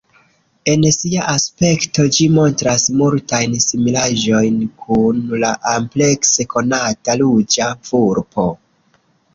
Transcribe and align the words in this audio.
En 0.71 0.85
sia 0.93 1.25
aspekto 1.33 2.05
ĝi 2.15 2.25
montras 2.37 2.87
multajn 3.01 3.53
similaĵojn 3.67 4.57
kun 4.87 5.23
la 5.45 5.55
amplekse 5.77 6.51
konata 6.57 7.21
Ruĝa 7.25 7.71
vulpo. 7.93 8.51